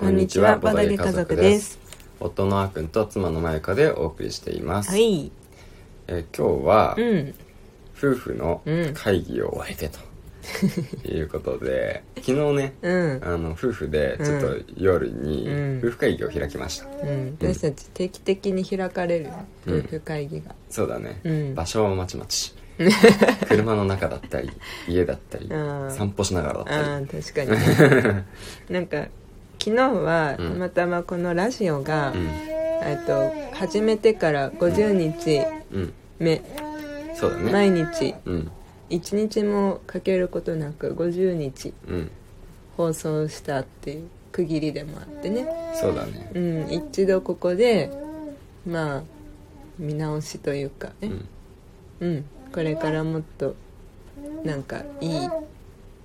[0.00, 1.78] こんにちは、ボドゲ家族です。
[2.20, 4.90] 夫のあーくんと妻のまゆかでお送りしています。
[4.92, 5.30] はい。
[6.08, 7.34] えー今日は、うん。
[7.96, 9.98] 夫婦のうん会議を終えてと、
[11.06, 13.20] いうことで、昨日ね、うん。
[13.22, 16.86] あの夫婦でちょっと夜にうん夫婦会議を開きました。
[16.86, 17.36] うん。
[17.38, 19.28] 私たち定期的に開かれる
[19.66, 20.54] うん夫婦会議が。
[20.70, 22.54] そうだね、うん場所はまちまち。
[23.46, 24.50] 車の中だったり、
[24.88, 26.78] 家だったり、あー散歩しながらだったり。
[26.78, 28.24] ああ、確かに。
[28.70, 29.06] なんか、
[29.62, 32.26] 昨日はうんたまたまこのラジオが、うん。
[32.82, 35.92] えっと、始めてから50日うん。
[36.18, 36.40] 目、
[37.14, 37.52] そうだね。
[37.52, 38.50] 毎日、うん。
[38.88, 42.10] 1日もかけることなく50日うん。
[42.78, 45.46] 放送したっていう区切りでもあってね。
[45.74, 46.30] そうだね。
[46.34, 47.90] うん、一度ここで
[48.66, 49.02] まあ
[49.78, 51.10] 見直しというかね
[52.00, 52.08] うん。
[52.08, 53.54] うん、これからもっと
[54.42, 55.28] なんかいい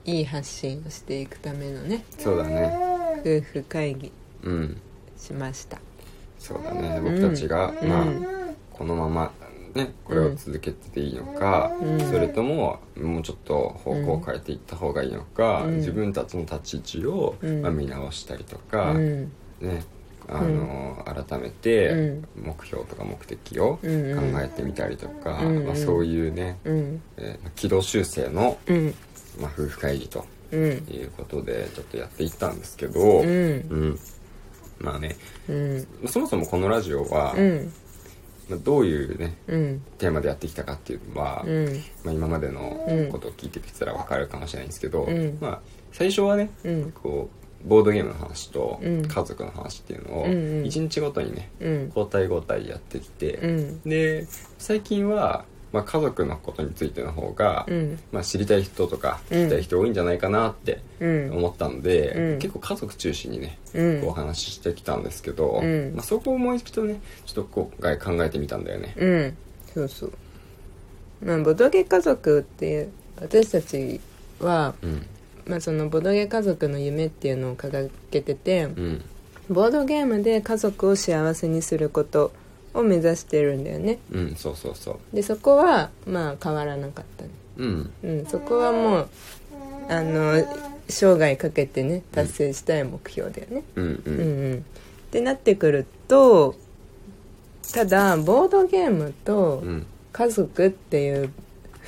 [0.06, 2.95] いい発信をしていくためのねそうだね。
[3.26, 4.12] 夫婦会議
[4.44, 4.82] うん。
[5.18, 5.80] しました。
[6.38, 7.02] そうだね。
[7.04, 7.90] 僕たちが、うん。
[7.90, 8.26] まあ、うん
[8.72, 9.32] このまま、
[9.74, 12.00] ね、これを続けてていいのか、うん。
[12.02, 15.76] それとももうちょっと方向を変えていった方がいいのか、うん。
[15.78, 17.62] 自分たちの立ち位置を、うん。
[17.62, 19.32] まあ、見直したりとか、うん。
[19.62, 19.84] ね
[20.28, 22.28] あの改めてうん。
[22.44, 24.12] 目標とか目的を考うん。
[24.12, 25.58] うんえてみたりとか、うん。
[25.58, 25.66] うん。
[25.68, 27.02] まあ、そういうね、うん。
[27.18, 28.94] えー軌道修正の、うん。
[29.40, 30.96] まあ、夫婦会議とうん。
[30.96, 33.28] いうことでちょっとやっていったんですけど、うん。
[33.28, 34.00] うん。
[34.80, 35.16] まあね。
[35.50, 35.88] うん。
[36.08, 37.74] そもそもこのラジオは、うん。
[38.50, 39.82] まあどういうねうん。
[39.98, 41.84] テーマでやってきたかっていうのは、うん。
[42.04, 43.10] まあ、今までのうん。
[43.12, 45.38] ことを聞いてきたら分かるかもしれないんですけど、うん。
[45.42, 45.62] まあ、
[45.92, 46.92] 最初はねうん。
[46.92, 49.08] こうボードゲームの話とうん。
[49.08, 50.64] 家族の話っていうのをうんうん。
[50.64, 51.86] 1日ごとにねうん。
[51.88, 53.82] 交代交代やってきて、うん。
[53.82, 54.28] で
[54.60, 55.46] 最近は、
[55.76, 58.00] まあ、家族のことについての方が、うん。
[58.14, 61.32] まあ、知りたい人とか聞きたい人多いんじゃないかなってうん。
[61.34, 62.40] 思ったので、うん。
[62.40, 64.02] 結構家族中心にねうん。
[64.02, 65.94] こうお話ししてきたんですけど、うん。
[65.94, 68.94] まあ、そこをもう一度ねちょっと今回考えてみたんだよね。
[68.96, 69.38] うん。
[69.74, 70.14] そうそう。
[71.22, 72.90] まあボドゲ家族っていう
[73.20, 74.00] 私たち
[74.40, 75.06] は、うん。
[75.46, 79.04] まあ、そのボドゲ家族の夢っていうのを掲げてて、うん。
[79.50, 82.32] ボードゲームで家族を幸せにすること
[82.76, 83.98] を目指してるんだよね。
[84.12, 85.16] うんそうそうそう。
[85.16, 87.30] でそこはまあ変わらなかったね。
[87.58, 87.92] うん。
[88.04, 89.08] うんそこはもう
[89.90, 90.44] あの
[90.88, 94.58] 生涯かけてね達成したい目標だよね、うんううんんうん。
[94.58, 94.62] っ
[95.12, 96.56] てなってくると
[97.74, 99.86] ただボードゲームとうん。
[100.12, 101.30] 家族っていう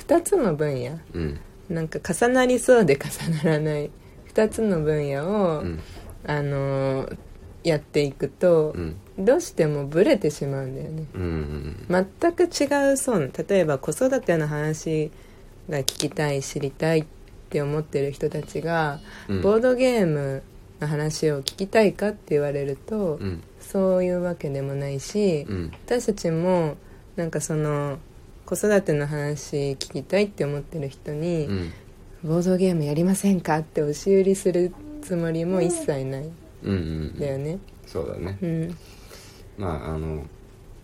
[0.06, 1.40] 2つの分野うん。
[1.68, 3.90] なんか重なりそうで重ならない
[4.34, 5.80] 2つの分野を、うん。
[6.26, 7.16] あのー
[7.64, 8.96] やっていくとう、ん。
[9.18, 11.04] どうしてもブレてしまうんだよね。
[11.14, 13.32] うん全く違う損。
[13.48, 15.10] 例えば子育ての話
[15.68, 17.04] が聞きたい知りたいっ
[17.50, 19.42] て思ってる人たちが、うん。
[19.42, 20.42] ボードゲーム
[20.80, 23.42] の話を聞きたいかって言われると、うん。
[23.60, 25.72] そういうわけでもないし、うん。
[25.86, 26.76] 私たちも
[27.16, 27.98] なんかその
[28.46, 31.72] 子育ての話聞きたいって思ってる人に、うん。
[32.22, 36.22] ボードゲームやりませんかって押し売りするつもりも一切ない。
[36.22, 36.32] ん
[36.62, 37.58] うんうんだよね。
[37.86, 38.38] そうだね。
[38.42, 38.76] うん。
[39.56, 40.24] まああの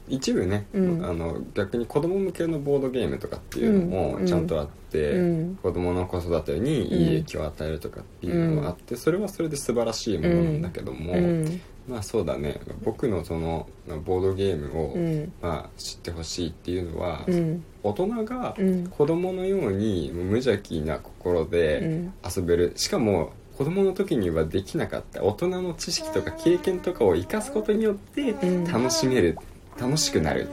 [0.06, 1.04] 一部ね、うん。
[1.04, 5.58] あの逆に子供向けのボードゲームとかっていうのうんもちゃんとあって、うん。
[5.62, 11.60] 子供の子育てにいい影響を与えるとかっていうのがあって、それはそれで素晴らしいものなんだけども、うん。
[11.88, 12.60] まあそうだね。
[12.82, 15.32] 僕のそのまあボードゲームを、うん。
[15.40, 17.64] まあ、知ってほしいっていうのは、うん。
[17.82, 18.86] 大人がうん。
[18.88, 22.12] 子供のように無邪気な心でうん。
[22.36, 28.64] 遊べる、しかも子供の時にはできなかった大人の知識とか経験とかを生かすことによってん。
[28.64, 29.38] 楽しめる、
[29.78, 30.48] 楽しくなる、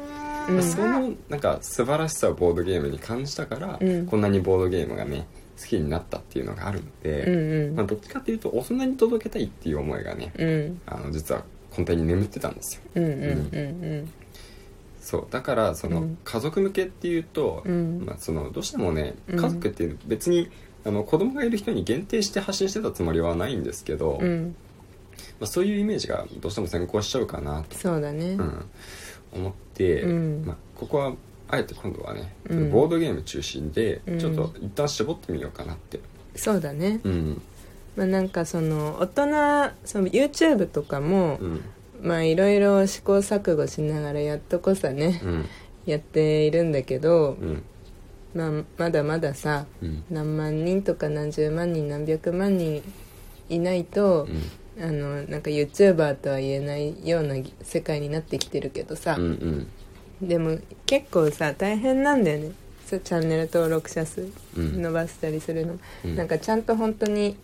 [0.50, 0.64] うん。
[0.64, 4.06] そのなんか素晴らしさをボードゲームに感じたから、うん。
[4.06, 5.26] こんなにボードゲームがね
[5.60, 10.82] 好きになったっていうのがあるので、うんまあ、どっちかっていうと大人に届けたいっていう思いがねうん。
[10.86, 11.44] あの実は
[11.76, 12.82] 根底に眠ってたんですよ。
[12.96, 13.12] うんうん。
[13.12, 13.16] う
[14.04, 14.10] ん。
[15.00, 15.28] そう。
[15.32, 16.18] だからそのうん。
[16.24, 18.04] 家族向けっていうと、うん。
[18.06, 19.40] まあ、そのどうしてもねうん。
[19.40, 20.50] 家族っていう別に
[20.84, 24.56] あの子供がいる人に限定して発信してたつもりはないんですけど、まうん。
[25.42, 28.32] あ、そういうイメージがどうしても先行しちゃうかなと、そうだね。
[28.32, 28.66] うん。
[29.34, 30.44] 思って、うん。
[30.46, 31.14] まあ、ここは
[31.48, 32.72] あえて今度はね、うん。
[32.72, 34.20] ボードゲーム中心でうん。
[34.20, 36.00] ちょっと一旦絞ってみようかなって、
[36.36, 37.00] そうだね。
[37.04, 37.42] うん。
[37.96, 41.62] まあなんかその大人その YouTube とかもうん。
[42.02, 45.46] まあいろいろ試行錯誤しながらやっとこさねうん。
[45.86, 47.64] やっているんだけどうん
[48.34, 50.04] まあまだまださうん。
[50.10, 52.82] 何万人とか何十万人何百万人
[53.50, 54.28] いないと
[54.78, 54.84] うん。
[54.84, 59.16] あのなんか YouTuber とは言えないような世界になってきてるけどさ。
[59.18, 59.68] うん
[60.22, 60.28] うん。
[60.28, 62.52] でも結構さ大変なんだよね。
[62.86, 64.82] そうチャンネル登録者数うん。
[64.82, 66.16] 伸ばしたりするの、うん。
[66.16, 67.36] なんかちゃんと本当に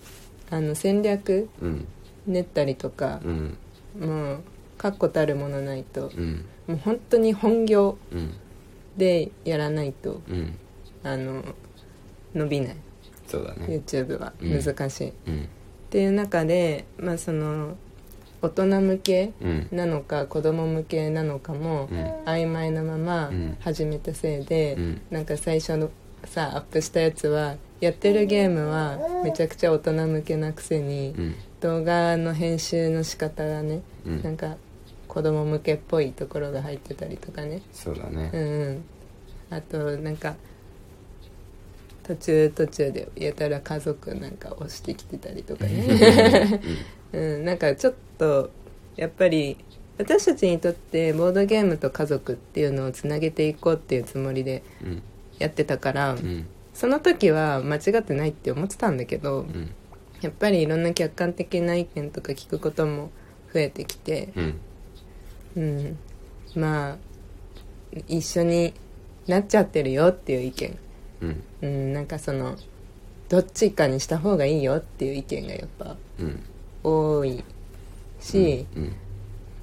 [0.49, 1.87] あの戦略うん。
[2.25, 3.57] 練ったりとかう、ん。
[3.99, 4.39] もう
[4.77, 6.45] 確固たるものないとうん。
[6.67, 8.33] もう本当に本業うん。
[8.95, 10.57] でやらないとうん
[11.03, 11.43] あの
[12.33, 12.75] 伸びない。
[13.27, 13.67] そうだね。
[13.85, 14.33] YouTube は。
[14.41, 14.63] うん。
[14.63, 15.49] 難しい、っうん。
[15.89, 17.75] ていう中でまあその
[18.41, 19.67] 大人向けうん。
[19.71, 21.97] なのか子供向けなのかもうん。
[22.25, 23.57] 曖昧なままうん。
[23.59, 25.01] 始めたせいで、うん。
[25.09, 25.89] なんか最初の
[26.25, 31.35] さアップしたやつはやってるゲームはめちゃくちゃ大人向けなくせに、うん。
[31.61, 34.23] 動画の編集の仕方がね、うん。
[34.23, 34.57] なんか
[35.07, 37.61] 子供向けっぽいところが入ってたりとかね。
[37.71, 38.83] そうだうんねうん。
[39.49, 40.35] あとなんか
[42.07, 46.61] 途中途中でやたら家族なんか押してきてたりとかね。
[47.13, 48.51] うん、なんかちょっと
[48.95, 49.57] やっぱり
[49.97, 55.01] 私たちにとってボードゲームと家族っていうのをつなげていこうっていうつもりでうん。
[55.39, 56.47] やってたから、うん。
[56.73, 59.71] その時は間違ってないって思ってたんだけど、うん。
[60.21, 63.11] やっぱりいろんな客観的な意見とか聞くことも
[63.53, 64.59] 増えてきて、うん。
[65.55, 65.97] うん、
[66.55, 66.97] まあ
[68.07, 68.73] 一緒に
[69.27, 70.77] なっちゃってるよっていう意見、
[71.21, 71.43] うん。
[71.61, 72.55] うん、なんかその
[73.29, 76.43] どっちかにした方がいいよっていう意見がやっぱうん
[76.83, 77.43] 多い
[78.19, 78.95] し、うん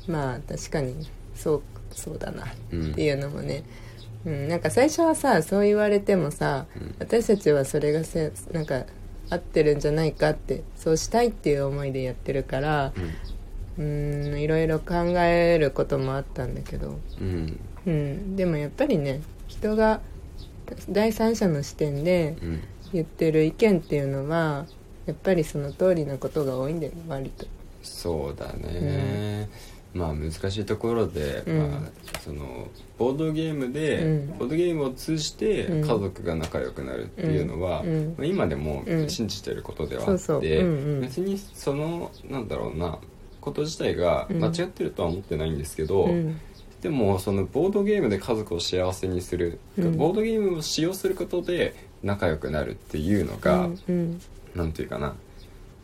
[0.07, 3.65] まあ確かにそうそうだなっうんていうのもね、
[4.27, 8.85] うん、なんか最初はさそう言われてもさ、うん私たちはそれがせなんか
[9.31, 12.93] 合ってるんじゃないかってそうしたいっていう思いでやってるから
[13.79, 17.59] うんいろいろ考えることもあったんだけど、うん。
[17.87, 20.01] うん、でもやっぱりね人が
[20.89, 22.61] 第三者の視点でうん。
[22.95, 24.67] 言ってる意見っていうのは
[25.07, 27.47] やっぱりその通りなことが多いんだよね割と。
[27.83, 29.49] そうだね、
[29.93, 31.59] まあ難しいところで、うん。
[31.71, 34.39] まあ、そのボードゲームで、うん。
[34.39, 35.81] ボードゲームを通じてうん。
[35.81, 38.15] 家族が仲良くなるっていうのは、うん。
[38.17, 39.11] まあ、今でもうん。
[39.11, 40.65] 信じてることではあって、
[41.01, 42.99] 別にそのなんだろうな
[43.41, 46.41] こと自体が間違ってるとは思ってないんですけど、うん
[46.85, 49.97] でもそのボードゲームで家族を幸せにする、うん。
[49.97, 54.21] ボードゲームを使用することで仲良くなるっていうのが、うん
[54.55, 54.73] うん。
[54.73, 55.15] ていうかな。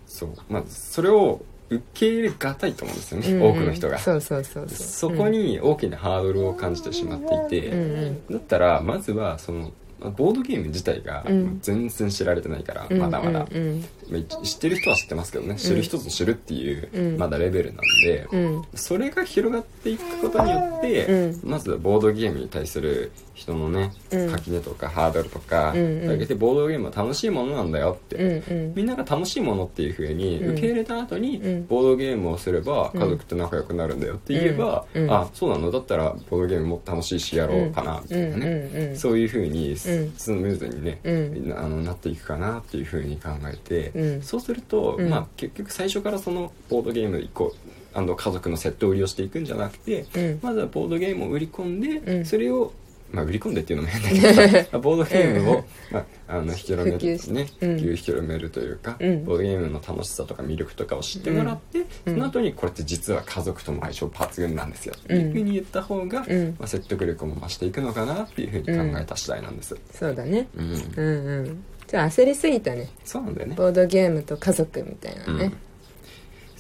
[0.07, 0.31] そう。
[0.51, 3.51] まあそれを受け入れがたいと思うんですよね、うんうん。
[3.51, 3.99] 多くの人が。
[3.99, 8.33] そこに大きなハードルを感じてしまっていて、うんうん。
[8.33, 9.71] だったらまずはそのまあ
[10.17, 11.59] ボードゲーム自体がうん。
[11.61, 13.85] 全然知られてないから、うんまだまだ、うんうん。
[14.11, 15.57] まあ知ってる人は知ってますけどね。
[15.57, 17.19] 知る人ぞ知るっていう、うん。
[17.19, 18.63] まだレベルなんで、うん。
[18.75, 21.51] それが広がっていくことによって、うん。
[21.51, 24.31] まずはボードゲームに対する人のね、うん。
[24.31, 30.53] 垣根とかハードルとか、上げてボードゲームは楽しいものなんだよって、みんなが楽しいものっていう風にうん。
[30.53, 31.67] 受け入れた後に、うん。
[31.67, 33.01] ボードゲームをすればうん。
[33.01, 35.03] 家族と仲良くなるんだよって言えば、うん。
[35.05, 35.11] うん。
[35.13, 35.81] あそうなのだ。
[35.81, 39.77] ったらボードゲームも楽しいしやろうかなみたいなね、そういう風にん
[40.17, 41.55] スムーズにね、うん。
[41.57, 44.23] あのなっていくかなっていう風に考えて、うん。
[44.23, 45.09] そうすると、うん。
[45.09, 47.55] まあ、結局最初からそのボードゲーム1個
[47.93, 50.39] あの家族のセット売りをしていくんじゃなくて、うん。
[50.43, 52.25] まずはボードゲームを売り込んで、うん。
[52.25, 52.73] それを、
[53.13, 57.79] まあ、売り込んでっていうのも変だけどさ ボードゲームを、まあ、あの広め普及しねうん。
[57.79, 59.25] 普及広めるというか、うん。
[59.25, 62.15] ボードゲームの楽しさとか魅力とかを知ってもらって、うん。
[62.15, 64.95] その後にこれって実は家族とも相性抜群なんですよ。
[64.97, 66.57] っていうふうに言った方が、うん。
[66.59, 70.49] まあ、説得力も増していくのかなっていうふうに考えた次第なんです、そうだね。
[70.57, 70.73] うん。
[70.73, 71.65] うんうん。
[71.89, 72.89] じゃあ焦りすぎたね。
[73.05, 73.57] そうなんだよね。
[73.57, 75.45] ボードゲームと家族みたいなね。
[75.47, 75.53] うん、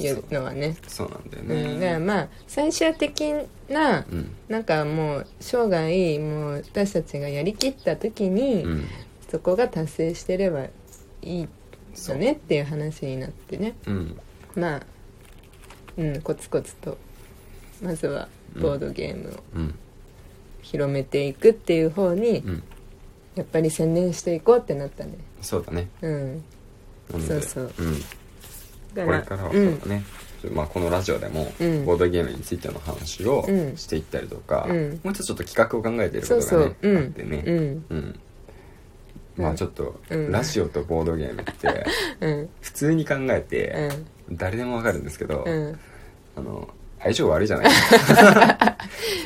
[0.03, 0.77] いうのはね。
[0.87, 1.11] そう。
[1.11, 3.33] なんだようん、だからね、まあ最終的
[3.69, 4.35] なうん。
[4.49, 8.85] なんかもう生涯もう私たちがやりきった時に、うん。
[9.31, 10.71] そこが達成してればい
[11.23, 13.75] いよねっていう話になってね。
[13.87, 13.91] う。
[13.93, 14.21] ん。
[14.57, 14.83] まあ
[15.97, 16.97] うんコツコツと
[17.83, 18.29] まずは
[18.61, 19.75] ボードゲームをうん。
[20.63, 22.63] 広めていくっていう方にうん。
[23.37, 25.13] やっぱり専念していこうってなったね。
[25.41, 25.89] そうだね。
[26.03, 26.45] うん。
[27.27, 27.73] そうそう。
[27.79, 28.07] うん、だ
[28.95, 29.79] これからはうん。
[29.79, 30.05] そうだね、
[30.53, 31.85] まあ、このラジオでもうん。
[31.85, 33.77] ボードゲームについての話をうん。
[33.77, 35.01] していったりとか、うん。
[35.05, 36.77] もうちょっとちょっと企画を考えていることがねそうそう。
[36.83, 36.97] うん。
[36.97, 37.85] あってね、うん。
[37.91, 38.21] うん。
[39.37, 40.31] まあちょっと、うん。
[40.33, 41.87] ラジオとボードゲームって
[42.21, 42.49] うん。
[42.61, 43.91] 普通に考えうて、
[44.31, 44.37] ん。
[44.37, 45.79] 誰でもわかるんですけど、うん。
[46.37, 46.69] あの
[47.03, 47.67] 相性悪いじゃない。
[47.69, 48.77] ですか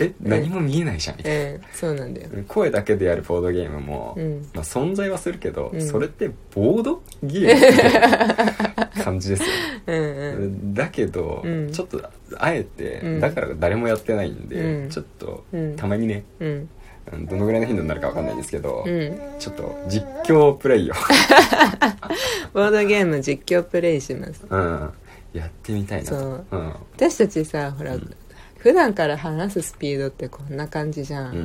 [0.00, 1.16] え何も見えないじゃん。
[1.16, 2.28] みたいうんそうなんだよ。
[2.28, 4.48] な声だけでやるボードゲームも、うん。
[4.54, 5.82] まあ、存在はするけど、うん。
[5.82, 8.86] それってボードゲーム？
[8.86, 9.48] っ て感じですよ。
[9.88, 10.02] うんう
[10.46, 10.74] ん。
[10.74, 11.72] だけど、うん。
[11.72, 12.00] ちょっと
[12.38, 13.20] あえて、うん。
[13.20, 14.88] だから誰もやってないんで、うん。
[14.90, 15.76] ちょっと、うん。
[15.76, 16.24] たまにね
[17.28, 19.18] どのぐらいの頻度になるかわかんないんですけど、うん。
[19.38, 20.94] ちょっと実況プレイを、
[22.54, 24.42] ボードゲーム実況プレイします。
[24.48, 24.90] うん、
[25.34, 26.18] やってみたいなと。
[26.18, 26.46] そう。
[26.50, 26.74] うん。
[26.96, 28.16] 私たちさほら、うん。
[28.58, 31.38] 普段から話すスピードってこんな感じじゃん、う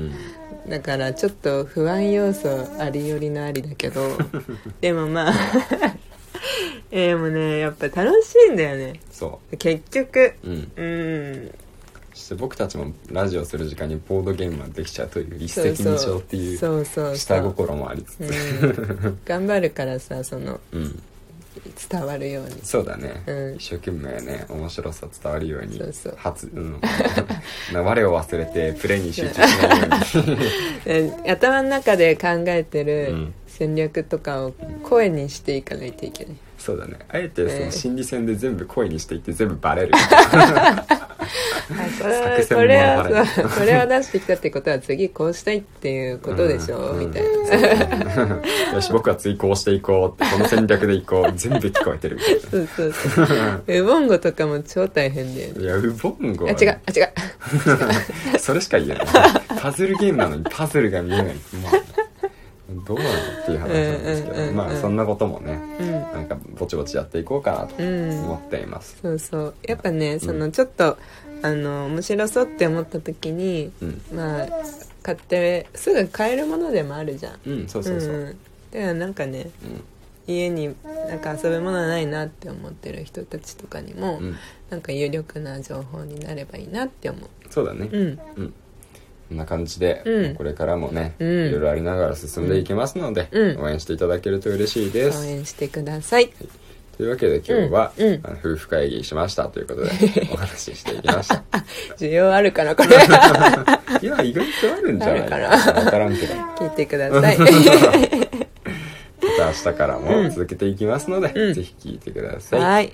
[0.69, 0.69] ん。
[0.69, 2.47] だからちょっと不安要素
[2.79, 4.17] ありよりのありだけど。
[4.79, 5.33] でもまあ
[6.91, 9.01] えもねやっぱ楽しいんだよね。
[9.11, 10.33] そ結局。
[10.43, 10.71] ううん。
[10.77, 10.83] う
[11.35, 11.51] ん。
[12.13, 17.17] そして僕たちもラジオする時間にボードゲームができちゃうという一石二鳥っていうそうそうそう。
[17.17, 18.21] 下心もありつつ。
[18.21, 18.25] う
[19.09, 19.19] ん。
[19.25, 20.59] 頑張るからさその。
[20.71, 21.01] うん
[21.89, 22.59] 伝わるように。
[22.63, 23.55] そうだね、うん。
[23.55, 26.15] 一生懸命ね面白さ伝わるようにそうそう。
[26.17, 26.81] 初、うん、
[27.73, 30.37] 我を忘れてプレーに集中しないように。
[30.85, 33.33] え 頭の中で考えてうるん。
[33.47, 36.99] 戦略とかを声にしていかないといけないそうだね。
[37.07, 39.93] あえてそねの心理戦で全部声にしていって全部バレる。
[41.69, 47.07] あこれ作戦これはそうこれを出してきたってことは次こうしたいっていうことでしょ、うん。
[47.07, 48.41] みたいな、な
[48.73, 50.23] よし僕は追行していこう。
[50.23, 51.33] ってこの戦略でいこう。
[51.35, 52.17] 全部聞こえてる。
[52.17, 52.93] みたいそうそう。
[52.93, 53.63] そう。
[53.67, 55.53] ウボンゴとかも超大変だよね。
[55.53, 57.09] ないやウボンゴあは違うあ違う。
[58.39, 59.07] それしか言えない。
[59.61, 61.25] パズルゲームなのにパズルが見えない、
[61.61, 61.78] まあ、
[62.89, 63.09] どうなの
[63.43, 65.91] っていう話なんですけどまあそんなこともねうん。
[65.91, 68.09] なんかぼちぼちやっていこうかなとうん。
[68.25, 68.97] 思っています。
[68.99, 69.55] そうそう。
[69.61, 70.97] やっぱねそのちょっと、
[71.43, 74.01] あの面白そうって思った時にうん。
[74.11, 74.47] まあ
[75.03, 77.39] 買ってすぐ買えるものでもあるじゃん。
[77.45, 78.37] うんそうそうそう、ん、
[78.71, 79.51] だからなんかね
[80.25, 80.75] 家に
[81.07, 84.35] なんか遊ぶものないなって思ってる人たちとかにも、うん、うん、
[84.71, 87.19] なんか有力な情報になればいいなって思
[87.51, 87.87] そうだね。
[87.91, 88.19] ううん。
[88.37, 88.53] うん
[89.29, 90.35] こんな感じで、うん。
[90.35, 91.47] これからもね、うん。
[91.47, 93.61] いろいろありながら進んでいきますので、うん。
[93.61, 96.29] 応援していただけると嬉しいです、応援してください。
[96.97, 98.07] というわけで今日は、うん。
[98.07, 98.21] うん。
[98.23, 99.91] あの夫婦会議しましたということで
[100.33, 101.43] お話ししていきました。
[101.97, 102.89] 需要あるかなこれ。
[104.01, 105.29] いや意外とあるんじゃない？
[105.29, 105.73] かな。
[105.73, 106.33] 分からんけど。
[106.57, 107.37] 聞いてください。
[107.37, 107.51] また
[109.47, 111.53] 明日からも続けていきますので、うん。
[111.53, 112.91] ぜひ聞いてください、はい。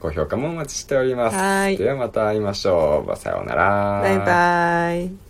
[0.00, 1.36] 高評価もお待ちしております。
[1.36, 1.76] はい。
[1.76, 3.16] ではまた会いましょう。
[3.16, 4.00] さようなら。
[4.02, 5.21] バイバイ